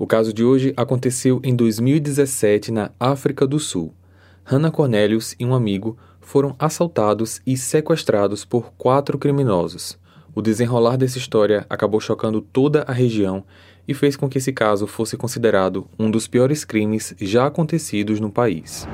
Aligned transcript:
O 0.00 0.06
caso 0.06 0.32
de 0.32 0.42
hoje 0.42 0.72
aconteceu 0.78 1.42
em 1.44 1.54
2017 1.54 2.72
na 2.72 2.90
África 2.98 3.46
do 3.46 3.60
Sul. 3.60 3.92
Hannah 4.42 4.70
Cornelius 4.70 5.36
e 5.38 5.44
um 5.44 5.54
amigo 5.54 5.94
foram 6.22 6.56
assaltados 6.58 7.42
e 7.46 7.54
sequestrados 7.54 8.42
por 8.42 8.72
quatro 8.78 9.18
criminosos. 9.18 9.98
O 10.34 10.40
desenrolar 10.40 10.96
dessa 10.96 11.18
história 11.18 11.66
acabou 11.68 12.00
chocando 12.00 12.40
toda 12.40 12.80
a 12.88 12.94
região 12.94 13.44
e 13.86 13.92
fez 13.92 14.16
com 14.16 14.26
que 14.26 14.38
esse 14.38 14.54
caso 14.54 14.86
fosse 14.86 15.18
considerado 15.18 15.86
um 15.98 16.10
dos 16.10 16.26
piores 16.26 16.64
crimes 16.64 17.14
já 17.20 17.46
acontecidos 17.46 18.20
no 18.20 18.32
país. 18.32 18.88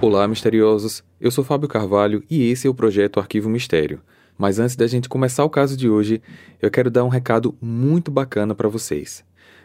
Olá, 0.00 0.26
misteriosos! 0.26 1.04
Eu 1.20 1.30
sou 1.30 1.44
Fábio 1.44 1.68
Carvalho 1.68 2.24
e 2.30 2.50
esse 2.50 2.66
é 2.66 2.70
o 2.70 2.74
projeto 2.74 3.20
Arquivo 3.20 3.50
Mistério. 3.50 4.00
Mas 4.38 4.58
antes 4.58 4.76
da 4.76 4.86
gente 4.86 5.10
começar 5.10 5.44
o 5.44 5.50
caso 5.50 5.76
de 5.76 5.90
hoje, 5.90 6.22
eu 6.60 6.70
quero 6.70 6.90
dar 6.90 7.04
um 7.04 7.08
recado 7.08 7.54
muito 7.60 8.10
bacana 8.10 8.54
para 8.54 8.66
vocês. 8.66 9.22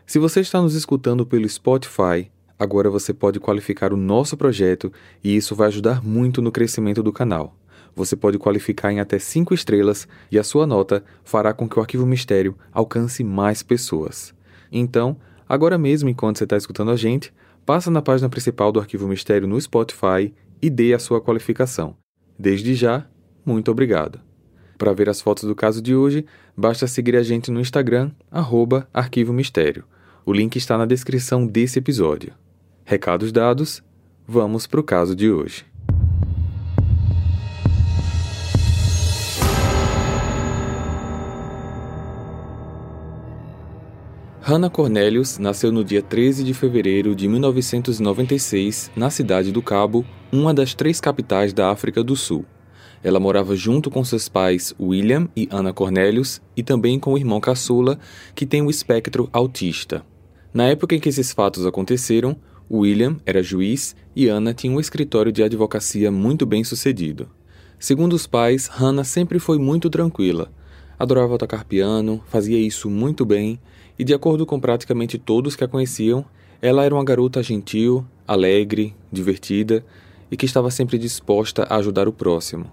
Se 0.08 0.20
você 0.20 0.40
está 0.40 0.62
nos 0.62 0.74
escutando 0.74 1.26
pelo 1.26 1.50
Spotify, 1.50 2.32
agora 2.58 2.90
você 2.90 3.14
pode 3.14 3.42
qualificar 3.42 3.92
o 3.92 3.98
nosso 3.98 4.38
projeto 4.38 4.90
e 5.22 5.36
isso 5.36 5.54
vai 5.54 5.68
ajudar 5.68 6.02
muito 6.02 6.42
no 6.42 6.50
crescimento 6.50 7.04
do 7.04 7.12
canal. 7.12 7.54
Você 7.94 8.16
pode 8.16 8.38
qualificar 8.40 8.90
em 8.90 9.02
até 9.02 9.20
5 9.20 9.54
estrelas 9.54 10.08
e 10.32 10.40
a 10.40 10.46
sua 10.46 10.66
nota 10.66 11.04
fará 11.26 11.52
com 11.52 11.68
que 11.68 11.78
o 11.78 11.82
Arquivo 11.82 12.06
Mistério 12.06 12.58
alcance 12.72 13.22
mais 13.22 13.62
pessoas. 13.62 14.34
Então, 14.72 15.18
agora 15.46 15.78
mesmo 15.78 16.08
enquanto 16.08 16.38
você 16.38 16.46
está 16.46 16.56
escutando 16.56 16.92
a 16.92 16.96
gente, 16.96 17.34
passa 17.66 17.92
na 17.92 18.02
página 18.02 18.30
principal 18.30 18.72
do 18.72 18.80
Arquivo 18.80 19.10
Mistério 19.10 19.46
no 19.46 19.60
Spotify 19.60 20.34
e 20.62 20.70
dê 20.70 20.94
a 20.94 21.00
sua 21.00 21.20
qualificação. 21.20 21.98
Desde 22.40 22.76
já, 22.76 23.06
muito 23.46 23.70
obrigado. 23.70 24.22
Para 24.78 24.94
ver 24.94 25.10
as 25.10 25.20
fotos 25.20 25.44
do 25.44 25.54
caso 25.54 25.82
de 25.82 25.94
hoje, 25.94 26.26
basta 26.56 26.88
seguir 26.88 27.18
a 27.18 27.24
gente 27.24 27.52
no 27.52 27.60
Instagram, 27.60 28.12
arroba 28.32 28.88
Arquivo 28.94 29.34
Mistério. 29.34 29.84
O 30.28 30.34
link 30.34 30.58
está 30.58 30.78
na 30.78 30.86
descrição 30.86 31.48
desse 31.48 31.80
episódio. 31.80 32.34
Recados 32.84 33.32
dados, 33.32 33.82
vamos 34.28 34.68
para 34.68 34.82
o 34.82 34.84
caso 34.84 35.16
de 35.16 35.32
hoje. 35.32 35.66
Hannah 44.42 44.70
Cornelius 44.70 45.38
nasceu 45.38 45.72
no 45.72 45.82
dia 45.82 46.02
13 46.02 46.44
de 46.44 46.54
fevereiro 46.54 47.16
de 47.16 47.26
1996 47.30 48.92
na 48.98 49.10
cidade 49.10 49.54
do 49.54 49.62
Cabo, 49.62 50.06
uma 50.30 50.54
das 50.54 50.74
três 50.74 51.00
capitais 51.00 51.54
da 51.54 51.72
África 51.72 52.04
do 52.04 52.18
Sul. 52.18 52.44
Ela 53.02 53.22
morava 53.22 53.56
junto 53.56 53.90
com 53.90 54.04
seus 54.04 54.28
pais 54.28 54.76
William 54.78 55.30
e 55.38 55.48
Anna 55.50 55.72
Cornelius 55.72 56.42
e 56.54 56.64
também 56.64 57.00
com 57.00 57.14
o 57.14 57.18
irmão 57.18 57.40
caçula, 57.40 57.98
que 58.36 58.46
tem 58.46 58.62
o 58.62 58.70
espectro 58.70 59.30
autista. 59.32 60.04
Na 60.54 60.66
época 60.66 60.96
em 60.96 61.00
que 61.00 61.10
esses 61.10 61.32
fatos 61.32 61.66
aconteceram, 61.66 62.36
William 62.70 63.18
era 63.26 63.44
juiz 63.44 63.96
e 64.16 64.28
Anna 64.28 64.54
tinha 64.54 64.74
um 64.74 64.80
escritório 64.80 65.32
de 65.32 65.44
advocacia 65.44 66.12
muito 66.12 66.46
bem 66.46 66.64
sucedido. 66.64 67.30
Segundo 67.80 68.14
os 68.14 68.26
pais, 68.26 68.68
Hannah 68.68 69.04
sempre 69.04 69.40
foi 69.40 69.58
muito 69.60 69.90
tranquila. 69.90 70.52
Adorava 70.98 71.38
tocar 71.38 71.64
piano, 71.64 72.24
fazia 72.28 72.58
isso 72.58 72.90
muito 72.90 73.24
bem 73.24 73.60
e, 74.00 74.04
de 74.04 74.14
acordo 74.14 74.46
com 74.46 74.60
praticamente 74.60 75.18
todos 75.18 75.56
que 75.56 75.64
a 75.64 75.68
conheciam, 75.68 76.26
ela 76.62 76.84
era 76.84 76.96
uma 76.96 77.04
garota 77.04 77.44
gentil, 77.44 78.04
alegre, 78.28 78.96
divertida 79.12 79.86
e 80.32 80.36
que 80.36 80.46
estava 80.46 80.72
sempre 80.72 80.98
disposta 80.98 81.64
a 81.64 81.76
ajudar 81.76 82.08
o 82.08 82.14
próximo. 82.14 82.72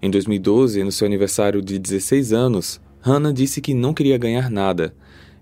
Em 0.00 0.10
2012, 0.10 0.82
no 0.82 0.92
seu 0.92 1.06
aniversário 1.06 1.60
de 1.60 1.78
16 1.78 2.32
anos, 2.32 2.80
Hannah 3.00 3.32
disse 3.32 3.60
que 3.60 3.74
não 3.74 3.92
queria 3.92 4.16
ganhar 4.16 4.50
nada 4.50 4.94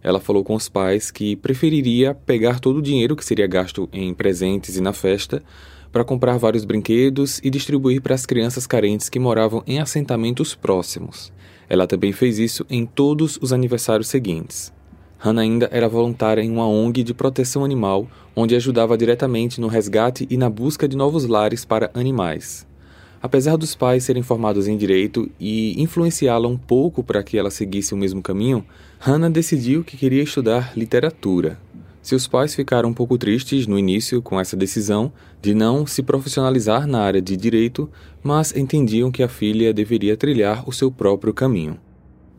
ela 0.07 0.21
falou 0.21 0.45
com 0.45 0.55
os 0.55 0.69
pais 0.69 1.11
que 1.11 1.35
preferiria 1.35 2.15
pegar 2.15 2.61
todo 2.61 2.77
o 2.77 2.83
dinheiro 2.83 3.17
que 3.17 3.25
seria 3.25 3.49
gasto 3.49 3.89
em 3.93 4.15
presentes 4.15 4.77
e 4.77 4.81
na 4.81 4.93
festa 4.93 5.43
para 5.91 6.05
comprar 6.05 6.39
vários 6.39 6.65
brinquedos 6.65 7.41
e 7.43 7.51
distribuir 7.51 8.01
para 8.01 8.15
as 8.15 8.25
crianças 8.25 8.69
carentes 8.69 9.09
que 9.09 9.19
moravam 9.19 9.65
em 9.67 9.81
assentamentos 9.81 10.55
próximos. 10.55 11.33
Ela 11.69 11.89
também 11.89 12.13
fez 12.13 12.39
isso 12.39 12.65
em 12.71 12.87
todos 12.87 13.37
os 13.43 13.53
aniversários 13.53 14.07
seguintes. 14.07 14.73
Hannah 15.19 15.43
ainda 15.43 15.69
era 15.73 15.89
voluntária 15.89 16.41
em 16.41 16.53
uma 16.53 16.69
ONG 16.69 17.03
de 17.03 17.13
proteção 17.13 17.65
animal, 17.65 18.07
onde 18.37 18.55
ajudava 18.55 18.97
diretamente 18.97 19.61
no 19.61 19.67
resgate 19.67 20.25
e 20.31 20.37
na 20.37 20.49
busca 20.49 20.87
de 20.87 20.97
novos 20.97 21.27
lares 21.27 21.65
para 21.65 21.91
animais. 21.93 22.65
Apesar 23.21 23.57
dos 23.57 23.75
pais 23.75 24.05
serem 24.05 24.23
formados 24.23 24.69
em 24.69 24.77
direito 24.77 25.31
e 25.41 25.81
influenciá-la 25.83 26.49
um 26.49 26.57
pouco 26.57 27.03
para 27.03 27.23
que 27.23 27.39
ela 27.39 27.51
seguisse 27.51 27.95
o 27.95 27.97
mesmo 27.97 28.23
caminho, 28.23 28.65
Hannah 28.99 29.31
decidiu 29.31 29.83
que 29.83 29.97
queria 29.97 30.23
estudar 30.23 30.77
literatura. 30.77 31.59
Seus 32.03 32.29
pais 32.29 32.55
ficaram 32.55 32.91
um 32.91 32.95
pouco 32.95 33.19
tristes 33.19 33.67
no 33.67 33.77
início 33.77 34.23
com 34.23 34.39
essa 34.39 34.57
decisão 34.57 35.13
de 35.43 35.55
não 35.55 35.85
se 35.87 36.05
profissionalizar 36.05 36.87
na 36.87 37.01
área 37.01 37.21
de 37.21 37.37
direito, 37.37 37.91
mas 38.23 38.57
entendiam 38.57 39.11
que 39.11 39.25
a 39.25 39.29
filha 39.29 39.75
deveria 39.75 40.17
trilhar 40.17 40.69
o 40.69 40.73
seu 40.73 40.89
próprio 40.89 41.35
caminho. 41.35 41.81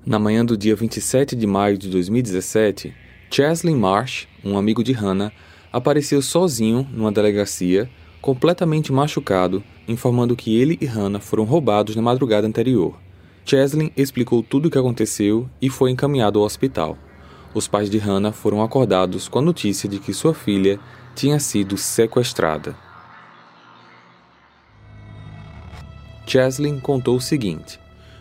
Na 0.05 0.17
manhã 0.17 0.45
do 0.45 0.55
dia 0.55 0.73
27 0.73 1.35
de 1.35 1.45
maio 1.45 1.77
de 1.77 1.89
2017, 1.89 2.93
Chesley 3.29 3.75
Marsh, 3.75 4.25
um 4.41 4.57
amigo 4.57 4.81
de 4.81 4.93
Hannah, 4.93 5.33
apareceu 5.69 6.21
sozinho 6.21 6.87
numa 6.93 7.11
delegacia, 7.11 7.89
completamente 8.21 8.93
machucado, 8.93 9.61
informando 9.87 10.35
que 10.35 10.59
ele 10.59 10.77
e 10.81 10.85
Hannah 10.85 11.19
foram 11.19 11.43
roubados 11.43 11.95
na 11.95 12.01
madrugada 12.01 12.45
anterior. 12.45 12.95
Cheslin 13.45 13.91
explicou 13.95 14.43
tudo 14.43 14.67
o 14.67 14.69
que 14.69 14.77
aconteceu 14.77 15.49
e 15.61 15.69
foi 15.69 15.91
encaminhado 15.91 16.39
ao 16.39 16.45
hospital. 16.45 16.97
Os 17.53 17.67
pais 17.67 17.89
de 17.89 17.97
Hannah 17.97 18.33
foram 18.33 18.61
acordados 18.61 19.29
com 19.29 19.39
a 19.39 19.41
notícia 19.41 19.87
de 19.87 19.99
que 19.99 20.13
sua 20.13 20.33
filha 20.33 20.79
tinha 21.15 21.39
sido 21.39 21.77
sequestrada. 21.77 22.75
Cheslin 26.25 26.79
contou 26.79 27.15
o 27.15 27.21
seguinte: 27.21 27.79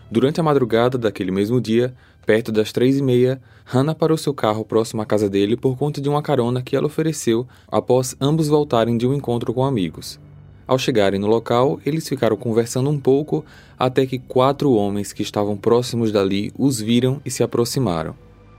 Durante 0.09 0.39
a 0.39 0.43
madrugada 0.45 0.97
daquele 0.97 1.33
mesmo 1.33 1.61
dia, 1.61 1.93
perto 2.25 2.53
das 2.53 2.71
três 2.71 2.97
e 2.97 3.03
meia, 3.03 3.41
Hannah 3.65 3.97
parou 3.97 4.17
seu 4.17 4.33
carro 4.33 4.65
próximo 4.65 5.03
à 5.03 5.07
casa 5.07 5.29
dele 5.29 5.57
por 5.57 5.77
conta 5.77 6.01
de 6.01 6.09
uma 6.09 6.23
carona 6.23 6.63
que 6.63 6.77
ela 6.77 6.87
ofereceu 6.87 7.47
após 7.67 8.17
ambos 8.21 8.47
voltarem 8.47 8.97
de 8.97 9.07
um 9.07 9.13
encontro 9.13 9.53
com 9.53 9.65
amigos. 9.65 10.21
Ao 10.67 10.79
chegarem 10.79 11.21
no 11.21 11.29
local, 11.29 11.79
eles 11.87 12.09
ficaram 12.09 12.37
conversando 12.37 12.91
um 12.91 12.99
pouco 12.99 13.45
até 13.79 14.05
que 14.05 14.19
quatro 14.19 14.73
homens 14.73 15.13
que 15.13 15.23
estavam 15.23 15.57
próximos 15.57 16.11
dali 16.11 16.53
os 16.59 16.81
viram 16.81 17.21
e 17.25 17.31
se 17.31 17.43
aproximaram. 17.43 18.17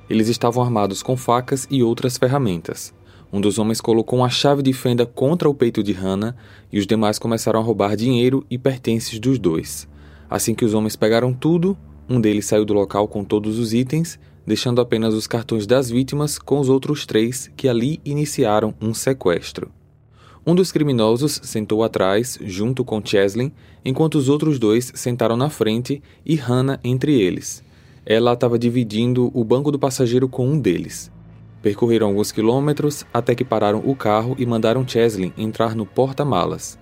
Eles 0.09 0.29
estavam 0.29 0.63
armados 0.63 1.03
com 1.03 1.17
facas 1.17 1.67
e 1.69 1.83
outras 1.83 2.17
ferramentas. 2.17 2.93
Um 3.31 3.41
dos 3.41 3.59
homens 3.59 3.81
colocou 3.81 4.19
uma 4.19 4.29
chave 4.29 4.61
de 4.61 4.71
fenda 4.71 5.05
contra 5.05 5.49
o 5.49 5.53
peito 5.53 5.83
de 5.83 5.91
Hannah 5.91 6.33
e 6.71 6.79
os 6.79 6.87
demais 6.87 7.19
começaram 7.19 7.59
a 7.59 7.63
roubar 7.63 7.97
dinheiro 7.97 8.45
e 8.49 8.57
pertences 8.57 9.19
dos 9.19 9.37
dois. 9.37 9.85
Assim 10.29 10.55
que 10.55 10.63
os 10.63 10.73
homens 10.73 10.95
pegaram 10.95 11.33
tudo, 11.33 11.77
um 12.09 12.21
deles 12.21 12.45
saiu 12.45 12.63
do 12.63 12.73
local 12.73 13.05
com 13.09 13.25
todos 13.25 13.59
os 13.59 13.73
itens, 13.73 14.17
deixando 14.45 14.79
apenas 14.79 15.13
os 15.13 15.27
cartões 15.27 15.67
das 15.67 15.89
vítimas 15.89 16.39
com 16.39 16.57
os 16.57 16.69
outros 16.69 17.05
três 17.05 17.51
que 17.57 17.67
ali 17.67 17.99
iniciaram 18.05 18.73
um 18.79 18.93
sequestro. 18.93 19.76
Um 20.47 20.55
dos 20.55 20.71
criminosos 20.71 21.41
sentou 21.43 21.83
atrás, 21.83 22.39
junto 22.41 22.85
com 22.85 23.01
Cheslin, 23.03 23.51
enquanto 23.83 24.15
os 24.15 24.29
outros 24.29 24.57
dois 24.57 24.93
sentaram 24.95 25.35
na 25.35 25.49
frente 25.49 26.01
e 26.25 26.35
Hannah 26.35 26.79
entre 26.85 27.19
eles. 27.19 27.61
Ela 28.05 28.31
estava 28.31 28.57
dividindo 28.57 29.29
o 29.33 29.43
banco 29.43 29.73
do 29.73 29.77
passageiro 29.77 30.29
com 30.29 30.47
um 30.47 30.57
deles. 30.57 31.11
Percorreram 31.61 32.07
alguns 32.07 32.31
quilômetros 32.31 33.05
até 33.13 33.35
que 33.35 33.43
pararam 33.43 33.83
o 33.85 33.93
carro 33.93 34.37
e 34.39 34.45
mandaram 34.45 34.87
Cheslin 34.87 35.33
entrar 35.37 35.75
no 35.75 35.85
porta-malas. 35.85 36.79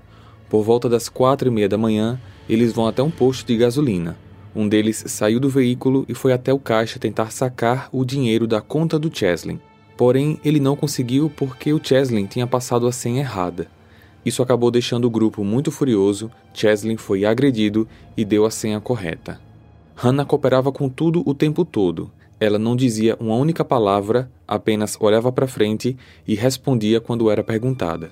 Por 0.47 0.61
volta 0.61 0.87
das 0.87 1.09
quatro 1.09 1.47
e 1.47 1.51
meia 1.51 1.67
da 1.67 1.75
manhã, 1.75 2.21
eles 2.47 2.71
vão 2.71 2.85
até 2.85 3.01
um 3.01 3.09
posto 3.09 3.47
de 3.47 3.57
gasolina. 3.57 4.15
Um 4.55 4.69
deles 4.69 5.05
saiu 5.07 5.39
do 5.39 5.49
veículo 5.49 6.05
e 6.07 6.13
foi 6.13 6.33
até 6.33 6.53
o 6.53 6.59
caixa 6.59 6.99
tentar 6.99 7.31
sacar 7.31 7.89
o 7.91 8.05
dinheiro 8.05 8.45
da 8.45 8.61
conta 8.61 8.99
do 8.99 9.09
Cheslin. 9.11 9.59
Porém, 9.97 10.39
ele 10.43 10.59
não 10.59 10.75
conseguiu 10.75 11.31
porque 11.35 11.71
o 11.71 11.81
Cheslin 11.81 12.25
tinha 12.25 12.45
passado 12.45 12.87
a 12.87 12.91
senha 12.91 13.21
errada. 13.21 13.67
Isso 14.25 14.41
acabou 14.41 14.71
deixando 14.71 15.05
o 15.05 15.09
grupo 15.09 15.43
muito 15.43 15.71
furioso, 15.71 16.31
Cheslin 16.53 16.97
foi 16.97 17.25
agredido 17.25 17.87
e 18.17 18.25
deu 18.25 18.45
a 18.45 18.51
senha 18.51 18.81
correta. 18.81 19.39
Hannah 19.95 20.25
cooperava 20.25 20.71
com 20.71 20.89
tudo 20.89 21.23
o 21.25 21.33
tempo 21.33 21.63
todo. 21.63 22.11
Ela 22.39 22.59
não 22.59 22.75
dizia 22.75 23.15
uma 23.19 23.35
única 23.35 23.63
palavra, 23.63 24.29
apenas 24.47 24.97
olhava 24.99 25.31
para 25.31 25.47
frente 25.47 25.95
e 26.27 26.35
respondia 26.35 26.99
quando 26.99 27.29
era 27.29 27.43
perguntada. 27.43 28.11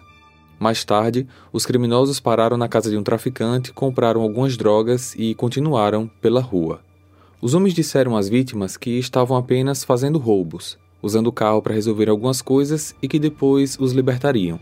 Mais 0.60 0.86
tarde, 0.86 1.28
os 1.52 1.66
criminosos 1.66 2.22
pararam 2.22 2.56
na 2.56 2.70
casa 2.70 2.90
de 2.90 2.96
um 2.96 3.04
traficante, 3.04 3.74
compraram 3.74 4.22
algumas 4.22 4.56
drogas 4.56 5.14
e 5.18 5.36
continuaram 5.36 6.10
pela 6.22 6.40
rua. 6.40 6.80
Os 7.42 7.54
homens 7.54 7.74
disseram 7.74 8.16
às 8.16 8.30
vítimas 8.30 8.78
que 8.78 8.92
estavam 8.92 9.36
apenas 9.36 9.84
fazendo 9.84 10.18
roubos, 10.18 10.78
usando 11.04 11.28
o 11.28 11.32
carro 11.32 11.62
para 11.62 11.74
resolver 11.74 12.10
algumas 12.10 12.42
coisas 12.42 12.96
e 13.02 13.08
que 13.08 13.20
depois 13.20 13.78
os 13.78 13.92
libertariam. 13.92 14.60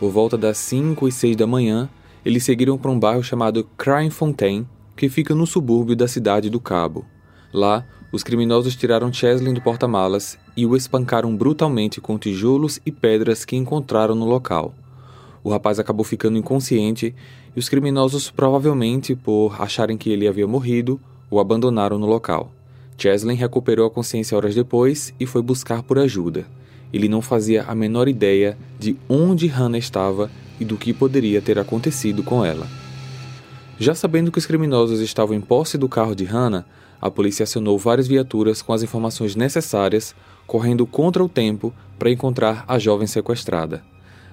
Por 0.00 0.10
volta 0.10 0.36
das 0.36 0.56
5 0.56 1.06
e 1.06 1.12
6 1.12 1.36
da 1.36 1.46
manhã, 1.46 1.88
eles 2.24 2.42
seguiram 2.42 2.78
para 2.78 2.90
um 2.90 2.98
bairro 2.98 3.22
chamado 3.22 3.68
Crime 3.76 4.10
Fontaine, 4.10 4.66
que 4.96 5.08
fica 5.08 5.34
no 5.34 5.46
subúrbio 5.46 5.94
da 5.94 6.08
cidade 6.08 6.48
do 6.48 6.58
Cabo. 6.58 7.04
Lá, 7.52 7.86
os 8.10 8.22
criminosos 8.22 8.74
tiraram 8.74 9.12
Cheslin 9.12 9.54
do 9.54 9.60
porta-malas 9.60 10.38
e 10.56 10.66
o 10.66 10.74
espancaram 10.74 11.36
brutalmente 11.36 12.00
com 12.00 12.18
tijolos 12.18 12.80
e 12.84 12.90
pedras 12.90 13.44
que 13.44 13.56
encontraram 13.56 14.14
no 14.14 14.24
local. 14.24 14.74
O 15.44 15.50
rapaz 15.50 15.78
acabou 15.78 16.04
ficando 16.04 16.38
inconsciente 16.38 17.14
e 17.54 17.58
os 17.58 17.68
criminosos, 17.68 18.30
provavelmente 18.30 19.14
por 19.14 19.60
acharem 19.60 19.98
que 19.98 20.10
ele 20.10 20.28
havia 20.28 20.46
morrido, 20.46 21.00
o 21.30 21.40
abandonaram 21.40 21.98
no 21.98 22.06
local. 22.06 22.52
Cheslin 22.96 23.34
recuperou 23.34 23.86
a 23.86 23.90
consciência 23.90 24.36
horas 24.36 24.54
depois 24.54 25.12
e 25.18 25.26
foi 25.26 25.42
buscar 25.42 25.82
por 25.82 25.98
ajuda. 25.98 26.46
Ele 26.92 27.08
não 27.08 27.22
fazia 27.22 27.64
a 27.64 27.74
menor 27.74 28.08
ideia 28.08 28.56
de 28.78 28.96
onde 29.08 29.46
Hannah 29.46 29.78
estava 29.78 30.30
e 30.60 30.64
do 30.64 30.76
que 30.76 30.92
poderia 30.92 31.40
ter 31.40 31.58
acontecido 31.58 32.22
com 32.22 32.44
ela. 32.44 32.66
Já 33.78 33.94
sabendo 33.94 34.30
que 34.30 34.38
os 34.38 34.46
criminosos 34.46 35.00
estavam 35.00 35.34
em 35.34 35.40
posse 35.40 35.76
do 35.76 35.88
carro 35.88 36.14
de 36.14 36.24
Hannah, 36.24 36.64
a 37.00 37.10
polícia 37.10 37.42
acionou 37.42 37.76
várias 37.76 38.06
viaturas 38.06 38.62
com 38.62 38.72
as 38.72 38.82
informações 38.82 39.34
necessárias, 39.34 40.14
correndo 40.46 40.86
contra 40.86 41.24
o 41.24 41.28
tempo 41.28 41.74
para 41.98 42.10
encontrar 42.10 42.64
a 42.68 42.78
jovem 42.78 43.08
sequestrada. 43.08 43.82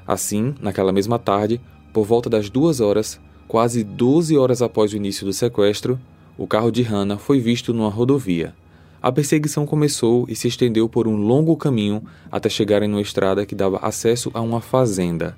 Assim, 0.06 0.54
naquela 0.62 0.92
mesma 0.92 1.18
tarde, 1.18 1.60
por 1.92 2.06
volta 2.06 2.30
das 2.30 2.50
duas 2.50 2.80
horas, 2.80 3.20
quase 3.48 3.84
12 3.84 4.38
horas 4.38 4.62
após 4.62 4.94
o 4.94 4.98
início 4.98 5.26
do 5.26 5.34
sequestro, 5.34 6.00
o 6.40 6.48
carro 6.48 6.72
de 6.72 6.82
Hannah 6.82 7.18
foi 7.18 7.38
visto 7.38 7.74
numa 7.74 7.90
rodovia. 7.90 8.56
A 9.02 9.12
perseguição 9.12 9.66
começou 9.66 10.26
e 10.30 10.36
se 10.38 10.48
estendeu 10.48 10.88
por 10.88 11.06
um 11.06 11.18
longo 11.18 11.54
caminho 11.58 12.02
até 12.32 12.48
chegarem 12.48 12.88
numa 12.88 13.02
estrada 13.02 13.46
que 13.46 13.54
dava 13.54 13.78
acesso 13.80 14.32
a 14.34 14.40
uma 14.40 14.62
fazenda. 14.62 15.38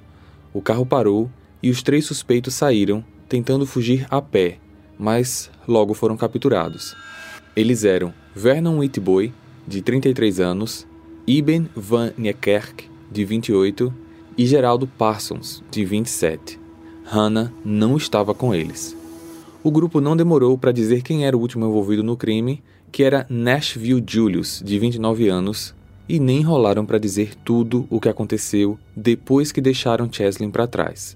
O 0.54 0.62
carro 0.62 0.86
parou 0.86 1.28
e 1.62 1.72
os 1.72 1.82
três 1.82 2.06
suspeitos 2.06 2.54
saíram, 2.54 3.04
tentando 3.28 3.66
fugir 3.66 4.06
a 4.12 4.22
pé, 4.22 4.60
mas 4.96 5.50
logo 5.68 5.96
foram 5.96 6.16
capturados. 6.16 6.96
Eles 7.56 7.84
eram 7.84 8.14
Vernon 8.36 8.78
Whitboy, 8.78 9.34
de 9.68 9.82
33 9.82 10.40
anos, 10.40 10.86
Iben 11.26 11.68
van 11.76 12.12
Niekerk, 12.16 12.88
de 13.12 13.26
28, 13.26 13.92
e 14.38 14.46
Geraldo 14.46 14.86
Parsons, 14.86 15.64
de 15.72 15.84
27. 15.84 16.60
Hannah 17.06 17.52
não 17.66 17.98
estava 17.98 18.36
com 18.36 18.54
eles. 18.54 19.01
O 19.64 19.70
grupo 19.70 20.02
não 20.02 20.18
demorou 20.18 20.58
para 20.58 20.72
dizer 20.72 21.04
quem 21.04 21.24
era 21.24 21.38
o 21.38 21.40
último 21.40 21.68
envolvido 21.68 22.02
no 22.02 22.18
crime, 22.18 22.64
que 22.92 23.04
era 23.04 23.28
Nashville 23.30 24.04
Julius, 24.04 24.60
de 24.66 24.80
29 24.80 25.30
anos, 25.30 25.76
e 26.10 26.20
nem 26.20 26.40
enrolaram 26.40 26.84
para 26.84 26.98
dizer 26.98 27.36
tudo 27.36 27.86
o 27.88 28.00
que 28.00 28.10
aconteceu 28.10 28.80
depois 28.96 29.52
que 29.52 29.62
deixaram 29.62 30.12
Cheslin 30.12 30.50
para 30.50 30.66
trás. 30.66 31.16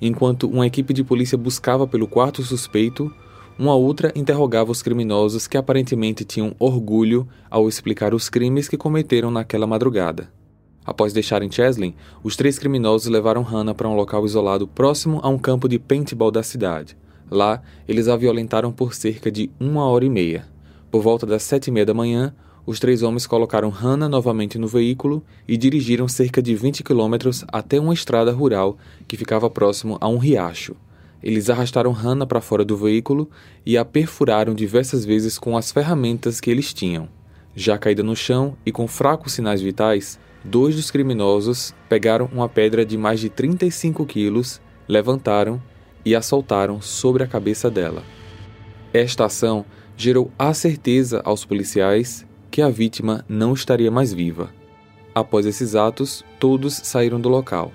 Enquanto 0.00 0.48
uma 0.48 0.66
equipe 0.66 0.94
de 0.94 1.04
polícia 1.04 1.36
buscava 1.36 1.86
pelo 1.86 2.08
quarto 2.08 2.42
suspeito, 2.42 3.12
uma 3.58 3.74
outra 3.74 4.10
interrogava 4.16 4.72
os 4.72 4.80
criminosos 4.80 5.46
que 5.46 5.58
aparentemente 5.58 6.24
tinham 6.24 6.56
orgulho 6.58 7.28
ao 7.50 7.68
explicar 7.68 8.14
os 8.14 8.30
crimes 8.30 8.66
que 8.66 8.78
cometeram 8.78 9.30
naquela 9.30 9.66
madrugada. 9.66 10.32
Após 10.86 11.12
deixarem 11.12 11.52
Cheslin, 11.52 11.94
os 12.22 12.34
três 12.34 12.58
criminosos 12.58 13.08
levaram 13.08 13.42
Hannah 13.42 13.74
para 13.74 13.90
um 13.90 13.94
local 13.94 14.24
isolado 14.24 14.66
próximo 14.66 15.20
a 15.22 15.28
um 15.28 15.36
campo 15.36 15.68
de 15.68 15.78
paintball 15.78 16.30
da 16.30 16.42
cidade. 16.42 16.96
Lá, 17.30 17.62
eles 17.88 18.08
a 18.08 18.16
violentaram 18.16 18.70
por 18.70 18.94
cerca 18.94 19.30
de 19.30 19.50
uma 19.58 19.86
hora 19.86 20.04
e 20.04 20.10
meia. 20.10 20.46
Por 20.90 21.02
volta 21.02 21.26
das 21.26 21.42
sete 21.42 21.68
e 21.68 21.70
meia 21.70 21.86
da 21.86 21.94
manhã, 21.94 22.34
os 22.66 22.80
três 22.80 23.02
homens 23.02 23.26
colocaram 23.26 23.68
Hannah 23.68 24.08
novamente 24.08 24.58
no 24.58 24.66
veículo 24.66 25.22
e 25.46 25.56
dirigiram 25.56 26.08
cerca 26.08 26.40
de 26.40 26.54
20 26.54 26.82
quilômetros 26.82 27.44
até 27.48 27.78
uma 27.78 27.92
estrada 27.92 28.32
rural 28.32 28.78
que 29.06 29.16
ficava 29.16 29.50
próximo 29.50 29.98
a 30.00 30.08
um 30.08 30.16
riacho. 30.16 30.74
Eles 31.22 31.50
arrastaram 31.50 31.92
Hannah 31.92 32.26
para 32.26 32.40
fora 32.40 32.64
do 32.64 32.76
veículo 32.76 33.28
e 33.66 33.76
a 33.76 33.84
perfuraram 33.84 34.54
diversas 34.54 35.04
vezes 35.04 35.38
com 35.38 35.56
as 35.56 35.72
ferramentas 35.72 36.40
que 36.40 36.50
eles 36.50 36.72
tinham. 36.72 37.08
Já 37.54 37.78
caída 37.78 38.02
no 38.02 38.16
chão 38.16 38.56
e 38.64 38.72
com 38.72 38.86
fracos 38.86 39.32
sinais 39.32 39.60
vitais, 39.60 40.18
dois 40.44 40.74
dos 40.74 40.90
criminosos 40.90 41.74
pegaram 41.88 42.28
uma 42.32 42.48
pedra 42.48 42.84
de 42.84 42.96
mais 42.96 43.20
de 43.20 43.28
35 43.28 44.04
quilos, 44.06 44.60
levantaram 44.88 45.62
e 46.04 46.14
a 46.14 46.22
soltaram 46.22 46.80
sobre 46.80 47.22
a 47.22 47.26
cabeça 47.26 47.70
dela. 47.70 48.02
Esta 48.92 49.24
ação 49.24 49.64
gerou 49.96 50.30
a 50.38 50.52
certeza 50.54 51.20
aos 51.24 51.44
policiais 51.44 52.26
que 52.50 52.62
a 52.62 52.68
vítima 52.68 53.24
não 53.28 53.52
estaria 53.52 53.90
mais 53.90 54.12
viva. 54.12 54.50
Após 55.14 55.46
esses 55.46 55.74
atos, 55.74 56.24
todos 56.38 56.74
saíram 56.74 57.20
do 57.20 57.28
local. 57.28 57.72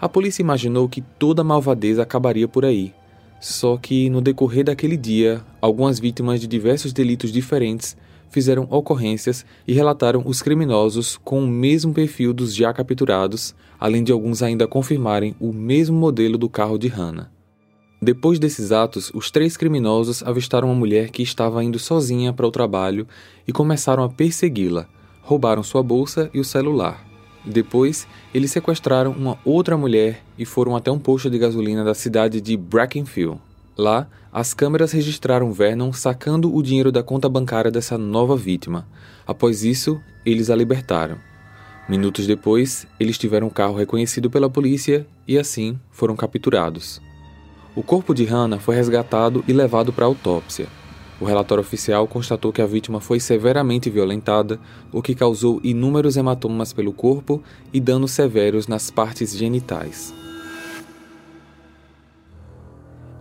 A 0.00 0.08
polícia 0.08 0.42
imaginou 0.42 0.88
que 0.88 1.00
toda 1.00 1.42
a 1.42 1.44
malvadeza 1.44 2.02
acabaria 2.02 2.48
por 2.48 2.64
aí. 2.64 2.94
Só 3.40 3.76
que, 3.76 4.08
no 4.10 4.20
decorrer 4.20 4.64
daquele 4.64 4.96
dia, 4.96 5.44
algumas 5.60 5.98
vítimas 5.98 6.40
de 6.40 6.46
diversos 6.46 6.92
delitos 6.92 7.32
diferentes 7.32 7.96
fizeram 8.30 8.66
ocorrências 8.70 9.44
e 9.66 9.72
relataram 9.72 10.22
os 10.24 10.40
criminosos 10.40 11.18
com 11.22 11.42
o 11.42 11.46
mesmo 11.46 11.92
perfil 11.92 12.32
dos 12.32 12.54
já 12.54 12.72
capturados, 12.72 13.54
além 13.78 14.04
de 14.04 14.12
alguns 14.12 14.42
ainda 14.42 14.66
confirmarem 14.66 15.34
o 15.40 15.52
mesmo 15.52 15.96
modelo 15.96 16.38
do 16.38 16.48
carro 16.48 16.78
de 16.78 16.88
Hannah. 16.88 17.30
Depois 18.02 18.38
desses 18.38 18.72
atos, 18.72 19.12
os 19.14 19.30
três 19.30 19.58
criminosos 19.58 20.22
avistaram 20.22 20.68
uma 20.68 20.74
mulher 20.74 21.10
que 21.10 21.22
estava 21.22 21.62
indo 21.62 21.78
sozinha 21.78 22.32
para 22.32 22.46
o 22.46 22.50
trabalho 22.50 23.06
e 23.46 23.52
começaram 23.52 24.02
a 24.02 24.08
persegui-la. 24.08 24.86
Roubaram 25.20 25.62
sua 25.62 25.82
bolsa 25.82 26.30
e 26.32 26.40
o 26.40 26.44
celular. 26.44 27.06
Depois, 27.44 28.08
eles 28.32 28.52
sequestraram 28.52 29.12
uma 29.12 29.38
outra 29.44 29.76
mulher 29.76 30.22
e 30.38 30.46
foram 30.46 30.74
até 30.74 30.90
um 30.90 30.98
posto 30.98 31.28
de 31.28 31.38
gasolina 31.38 31.84
da 31.84 31.92
cidade 31.92 32.40
de 32.40 32.56
Brackenfield. 32.56 33.38
Lá, 33.76 34.08
as 34.32 34.54
câmeras 34.54 34.92
registraram 34.92 35.52
Vernon 35.52 35.92
sacando 35.92 36.54
o 36.54 36.62
dinheiro 36.62 36.90
da 36.90 37.02
conta 37.02 37.28
bancária 37.28 37.70
dessa 37.70 37.98
nova 37.98 38.34
vítima. 38.34 38.88
Após 39.26 39.62
isso, 39.62 40.00
eles 40.24 40.48
a 40.48 40.56
libertaram. 40.56 41.18
Minutos 41.86 42.26
depois, 42.26 42.86
eles 42.98 43.18
tiveram 43.18 43.48
um 43.48 43.50
carro 43.50 43.76
reconhecido 43.76 44.30
pela 44.30 44.48
polícia 44.48 45.06
e 45.28 45.38
assim 45.38 45.78
foram 45.90 46.16
capturados. 46.16 47.00
O 47.74 47.84
corpo 47.84 48.12
de 48.12 48.24
Hannah 48.24 48.58
foi 48.58 48.74
resgatado 48.74 49.44
e 49.46 49.52
levado 49.52 49.92
para 49.92 50.04
autópsia. 50.04 50.66
O 51.20 51.24
relatório 51.24 51.62
oficial 51.62 52.08
constatou 52.08 52.52
que 52.52 52.60
a 52.60 52.66
vítima 52.66 53.00
foi 53.00 53.20
severamente 53.20 53.88
violentada, 53.88 54.58
o 54.90 55.00
que 55.00 55.14
causou 55.14 55.60
inúmeros 55.62 56.16
hematomas 56.16 56.72
pelo 56.72 56.92
corpo 56.92 57.40
e 57.72 57.78
danos 57.78 58.10
severos 58.10 58.66
nas 58.66 58.90
partes 58.90 59.36
genitais. 59.36 60.12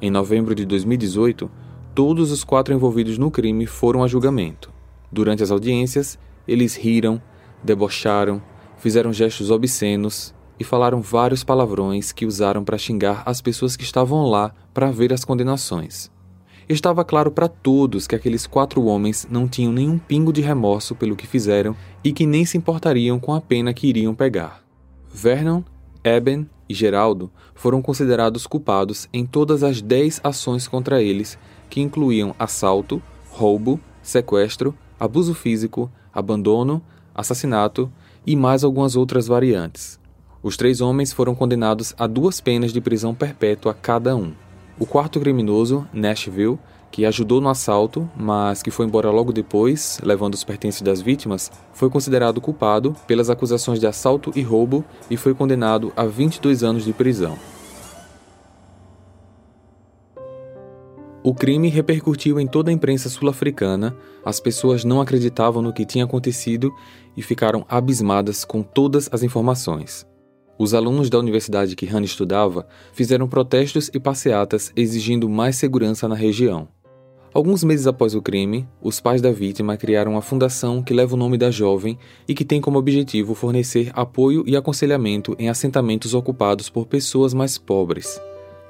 Em 0.02 0.10
novembro 0.10 0.56
de 0.56 0.66
2018, 0.66 1.52
todos 1.94 2.32
os 2.32 2.44
quatro 2.44 2.74
envolvidos 2.74 3.18
no 3.20 3.30
crime 3.30 3.68
foram 3.68 4.02
a 4.02 4.08
julgamento. 4.08 4.72
Durante 5.12 5.44
as 5.44 5.52
audiências, 5.52 6.18
eles 6.48 6.76
riram, 6.76 7.22
debocharam, 7.64 8.42
fizeram 8.78 9.14
gestos 9.14 9.52
obscenos 9.52 10.34
e 10.60 10.64
falaram 10.64 11.02
vários 11.02 11.44
palavrões 11.44 12.12
que 12.12 12.26
usaram 12.26 12.64
para 12.64 12.78
xingar 12.78 13.24
as 13.26 13.42
pessoas 13.42 13.76
que 13.76 13.84
estavam 13.84 14.26
lá 14.26 14.54
para 14.74 14.92
ver 14.92 15.14
as 15.14 15.24
condenações. 15.24 16.12
Estava 16.68 17.04
claro 17.04 17.32
para 17.32 17.48
todos 17.48 18.06
que 18.06 18.14
aqueles 18.14 18.46
quatro 18.46 18.84
homens 18.86 19.28
não 19.30 19.48
tinham 19.48 19.72
nenhum 19.72 19.98
pingo 19.98 20.32
de 20.32 20.42
remorso 20.42 20.94
pelo 20.94 21.16
que 21.16 21.26
fizeram 21.26 21.76
e 22.04 22.12
que 22.12 22.28
nem 22.28 22.46
se 22.46 22.58
importariam 22.58 23.20
com 23.20 23.34
a 23.34 23.42
pena 23.42 23.74
que 23.74 23.88
iriam 23.88 24.14
pegar. 24.14 24.64
Vernon, 25.12 25.64
Eben 26.04 26.48
e 26.70 26.74
Geraldo 26.74 27.32
foram 27.56 27.82
considerados 27.82 28.46
culpados 28.46 29.10
em 29.12 29.26
todas 29.26 29.64
as 29.64 29.82
dez 29.82 30.22
ações 30.24 30.68
contra 30.68 31.02
eles, 31.02 31.40
que 31.70 31.82
incluíam 31.82 32.36
assalto, 32.38 33.02
roubo, 33.32 33.80
sequestro, 34.04 34.76
abuso 35.00 35.34
físico, 35.34 35.92
abandono, 36.14 36.82
assassinato 37.16 37.92
e 38.26 38.36
mais 38.36 38.64
algumas 38.64 38.96
outras 38.96 39.28
variantes. 39.28 39.99
Os 40.42 40.56
três 40.56 40.80
homens 40.80 41.12
foram 41.12 41.36
condenados 41.36 41.94
a 41.98 42.08
duas 42.08 42.40
penas 42.40 42.72
de 42.72 42.80
prisão 42.80 43.14
perpétua 43.14 43.74
cada 43.74 44.16
um. 44.16 44.32
O 44.80 44.86
quarto 44.86 45.20
criminoso, 45.20 45.86
Nashville, 45.92 46.58
que 46.90 47.06
ajudou 47.06 47.42
no 47.42 47.50
assalto, 47.50 48.10
mas 48.16 48.64
que 48.64 48.72
foi 48.72 48.86
embora 48.86 49.12
logo 49.12 49.34
depois, 49.34 50.00
levando 50.02 50.36
os 50.36 50.46
pertences 50.46 50.82
das 50.82 51.02
vítimas, 51.02 51.52
foi 51.74 51.90
considerado 51.90 52.40
culpado 52.40 52.96
pelas 53.06 53.30
acusações 53.30 53.82
de 53.82 53.88
assalto 53.88 54.32
e 54.34 54.42
roubo 54.42 54.86
e 55.12 55.18
foi 55.18 55.34
condenado 55.34 55.92
a 55.96 56.06
22 56.06 56.64
anos 56.64 56.86
de 56.86 56.94
prisão. 56.94 57.38
O 61.22 61.36
crime 61.36 61.68
repercutiu 61.68 62.40
em 62.40 62.48
toda 62.48 62.72
a 62.72 62.74
imprensa 62.74 63.10
sul-africana, 63.10 63.94
as 64.26 64.40
pessoas 64.40 64.86
não 64.86 65.02
acreditavam 65.02 65.62
no 65.62 65.74
que 65.74 65.86
tinha 65.86 66.06
acontecido 66.06 66.74
e 67.16 67.22
ficaram 67.22 67.66
abismadas 67.68 68.46
com 68.46 68.64
todas 68.64 69.10
as 69.12 69.22
informações. 69.22 70.08
Os 70.62 70.74
alunos 70.74 71.10
da 71.10 71.18
universidade 71.18 71.74
que 71.74 71.86
Hannah 71.86 72.06
estudava 72.06 72.68
fizeram 72.92 73.30
protestos 73.30 73.90
e 73.94 74.00
passeatas 74.00 74.74
exigindo 74.76 75.30
mais 75.30 75.56
segurança 75.56 76.06
na 76.06 76.16
região. 76.16 76.68
Alguns 77.34 77.64
meses 77.64 77.88
após 77.88 78.14
o 78.14 78.22
crime, 78.22 78.68
os 78.82 79.00
pais 79.00 79.22
da 79.22 79.32
vítima 79.32 79.78
criaram 79.78 80.12
uma 80.12 80.22
fundação 80.22 80.84
que 80.84 80.94
leva 80.94 81.14
o 81.14 81.18
nome 81.18 81.38
da 81.38 81.50
jovem 81.50 81.98
e 82.28 82.34
que 82.34 82.44
tem 82.44 82.60
como 82.60 82.78
objetivo 82.78 83.34
fornecer 83.34 83.90
apoio 83.94 84.44
e 84.46 84.58
aconselhamento 84.58 85.34
em 85.40 85.48
assentamentos 85.48 86.14
ocupados 86.14 86.70
por 86.70 86.88
pessoas 86.88 87.34
mais 87.34 87.58
pobres. 87.58 88.22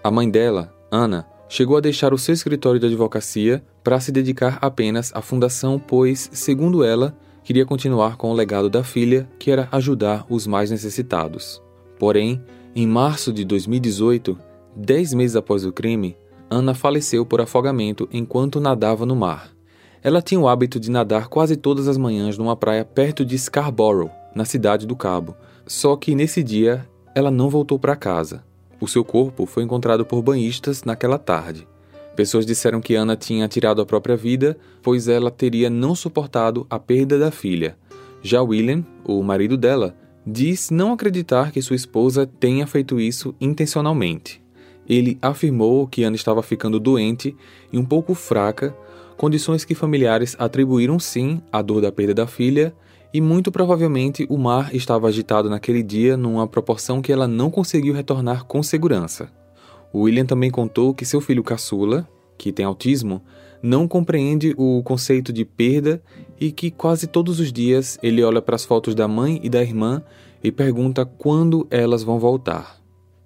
A 0.03 0.11
mãe 0.11 0.29
dela, 0.29 0.71
Ana, 0.91 1.25
chegou 1.47 1.75
a 1.75 1.81
deixar 1.81 2.13
o 2.13 2.19
seu 2.19 2.35
escritório 2.35 2.79
de 2.79 2.85
advocacia 2.85 3.63
para 3.83 3.99
se 3.99 4.11
dedicar 4.11 4.59
apenas 4.61 5.11
à 5.15 5.23
fundação, 5.23 5.79
pois, 5.79 6.29
segundo 6.33 6.83
ela, 6.83 7.17
queria 7.43 7.65
continuar 7.65 8.15
com 8.15 8.29
o 8.29 8.35
legado 8.35 8.69
da 8.69 8.83
filha, 8.83 9.27
que 9.39 9.49
era 9.49 9.67
ajudar 9.71 10.23
os 10.29 10.45
mais 10.45 10.69
necessitados. 10.69 11.59
Porém, 11.99 12.41
em 12.73 12.87
março 12.87 13.33
de 13.33 13.43
2018, 13.43 14.37
dez 14.75 15.13
meses 15.13 15.35
após 15.35 15.65
o 15.65 15.71
crime, 15.71 16.15
Ana 16.49 16.73
faleceu 16.73 17.25
por 17.25 17.41
afogamento 17.41 18.07
enquanto 18.11 18.59
nadava 18.59 19.05
no 19.05 19.15
mar. 19.15 19.51
Ela 20.01 20.21
tinha 20.21 20.39
o 20.39 20.47
hábito 20.47 20.79
de 20.79 20.89
nadar 20.89 21.27
quase 21.27 21.57
todas 21.57 21.87
as 21.87 21.97
manhãs 21.97 22.37
numa 22.37 22.55
praia 22.55 22.85
perto 22.85 23.25
de 23.25 23.37
Scarborough, 23.37 24.09
na 24.33 24.45
cidade 24.45 24.87
do 24.87 24.95
Cabo. 24.95 25.35
Só 25.67 25.95
que 25.97 26.15
nesse 26.15 26.41
dia 26.41 26.87
ela 27.13 27.29
não 27.29 27.49
voltou 27.49 27.77
para 27.77 27.97
casa. 27.97 28.43
O 28.79 28.87
seu 28.87 29.03
corpo 29.03 29.45
foi 29.45 29.63
encontrado 29.63 30.05
por 30.05 30.21
banhistas 30.21 30.85
naquela 30.85 31.19
tarde. 31.19 31.67
Pessoas 32.15 32.45
disseram 32.45 32.79
que 32.79 32.95
Ana 32.95 33.15
tinha 33.15 33.47
tirado 33.47 33.81
a 33.81 33.85
própria 33.85 34.15
vida, 34.15 34.57
pois 34.81 35.07
ela 35.07 35.29
teria 35.29 35.69
não 35.69 35.93
suportado 35.93 36.65
a 36.69 36.79
perda 36.79 37.19
da 37.19 37.29
filha. 37.29 37.77
Já 38.21 38.41
William, 38.41 38.85
o 39.05 39.21
marido 39.21 39.57
dela, 39.57 39.95
diz 40.25 40.69
não 40.69 40.93
acreditar 40.93 41.51
que 41.51 41.61
sua 41.61 41.75
esposa 41.75 42.25
tenha 42.25 42.67
feito 42.67 42.99
isso 42.99 43.33
intencionalmente. 43.39 44.41
Ele 44.87 45.17
afirmou 45.21 45.87
que 45.87 46.03
Ana 46.03 46.15
estava 46.15 46.41
ficando 46.41 46.79
doente 46.79 47.35
e 47.71 47.77
um 47.77 47.85
pouco 47.85 48.13
fraca, 48.15 48.75
condições 49.17 49.63
que 49.63 49.75
familiares 49.75 50.35
atribuíram 50.39 50.99
sim 50.99 51.41
à 51.51 51.61
dor 51.61 51.81
da 51.81 51.91
perda 51.91 52.13
da 52.13 52.27
filha, 52.27 52.73
e 53.13 53.19
muito 53.19 53.51
provavelmente 53.51 54.25
o 54.29 54.37
mar 54.37 54.73
estava 54.73 55.07
agitado 55.07 55.49
naquele 55.49 55.81
dia 55.81 56.15
numa 56.15 56.47
proporção 56.47 57.01
que 57.01 57.11
ela 57.11 57.27
não 57.27 57.49
conseguiu 57.49 57.93
retornar 57.93 58.45
com 58.45 58.61
segurança. 58.61 59.31
William 59.93 60.25
também 60.25 60.51
contou 60.51 60.93
que 60.93 61.05
seu 61.05 61.19
filho 61.19 61.43
caçula, 61.43 62.07
que 62.37 62.51
tem 62.51 62.65
autismo, 62.65 63.21
não 63.61 63.87
compreende 63.87 64.53
o 64.57 64.81
conceito 64.83 65.33
de 65.33 65.43
perda 65.43 66.01
e 66.39 66.51
que 66.51 66.71
quase 66.71 67.07
todos 67.07 67.39
os 67.39 67.51
dias 67.51 67.97
ele 68.01 68.23
olha 68.23 68.41
para 68.41 68.55
as 68.55 68.65
fotos 68.65 68.95
da 68.95 69.07
mãe 69.07 69.39
e 69.43 69.49
da 69.49 69.61
irmã 69.61 70.01
e 70.43 70.51
pergunta 70.51 71.05
quando 71.05 71.67
elas 71.69 72.03
vão 72.03 72.19
voltar. 72.19 72.77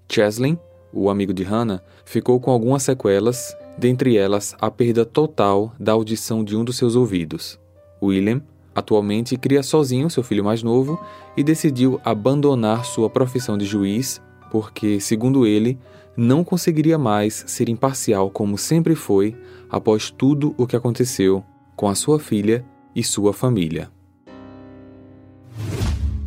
Cheslin, 0.10 0.58
o 0.92 1.10
amigo 1.10 1.34
de 1.34 1.44
Hannah, 1.44 1.82
ficou 2.06 2.40
com 2.40 2.52
algumas 2.52 2.84
sequelas, 2.84 3.56
dentre 3.78 4.18
elas 4.18 4.56
a 4.60 4.70
perda 4.70 5.06
total 5.06 5.74
da 5.80 5.92
audição 5.92 6.44
de 6.44 6.56
um 6.56 6.64
dos 6.64 6.78
seus 6.78 6.96
ouvidos. 6.96 7.60
William 8.02 8.42
atualmente 8.76 9.38
cria 9.38 9.62
sozinho 9.62 10.10
seu 10.10 10.24
filho 10.24 10.44
mais 10.44 10.64
novo 10.64 11.00
e 11.38 11.44
decidiu 11.44 12.02
abandonar 12.04 12.86
sua 12.86 13.10
profissão 13.10 13.58
de 13.58 13.66
juiz 13.66 14.22
porque, 14.54 15.00
segundo 15.00 15.48
ele, 15.48 15.80
não 16.16 16.44
conseguiria 16.44 16.98
mais 16.98 17.44
ser 17.48 17.70
imparcial 17.70 18.30
como 18.30 18.58
sempre 18.58 18.96
foi 18.96 19.36
após 19.70 20.12
tudo 20.12 20.54
o 20.58 20.68
que 20.68 20.76
aconteceu 20.76 21.44
com 21.76 21.88
a 21.88 21.96
sua 21.96 22.20
filha 22.20 22.66
e 22.96 23.04
sua 23.04 23.34
família. 23.34 23.90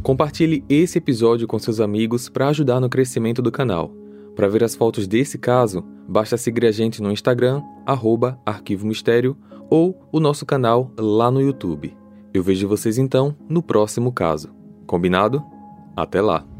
Compartilhe 0.02 0.64
esse 0.68 0.98
episódio 0.98 1.48
com 1.48 1.58
seus 1.58 1.80
amigos 1.80 2.28
para 2.28 2.48
ajudar 2.48 2.80
no 2.80 2.88
crescimento 2.88 3.42
do 3.42 3.50
canal. 3.50 3.92
Para 4.36 4.48
ver 4.48 4.62
as 4.62 4.74
fotos 4.74 5.08
desse 5.08 5.38
caso, 5.38 5.82
basta 6.08 6.36
seguir 6.36 6.66
a 6.66 6.70
gente 6.70 7.02
no 7.02 7.10
Instagram, 7.10 7.62
arroba 7.84 8.38
Arquivo 8.46 8.86
Mistério, 8.86 9.36
ou 9.68 9.98
o 10.12 10.20
nosso 10.20 10.46
canal 10.46 10.92
lá 10.96 11.30
no 11.30 11.40
YouTube. 11.40 11.96
Eu 12.32 12.42
vejo 12.42 12.68
vocês 12.68 12.98
então 12.98 13.34
no 13.48 13.62
próximo 13.62 14.12
caso. 14.12 14.54
Combinado? 14.86 15.42
Até 15.96 16.20
lá! 16.20 16.55